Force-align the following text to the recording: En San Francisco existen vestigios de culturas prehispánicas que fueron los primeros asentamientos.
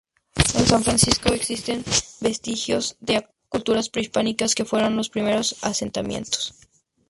En 0.59 0.65
San 0.65 0.83
Francisco 0.83 1.31
existen 1.31 1.85
vestigios 2.21 2.97
de 3.01 3.27
culturas 3.49 3.89
prehispánicas 3.89 4.55
que 4.55 4.65
fueron 4.65 4.97
los 4.97 5.11
primeros 5.11 5.57
asentamientos. 5.63 6.55